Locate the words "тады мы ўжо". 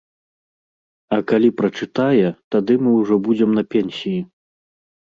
2.57-3.23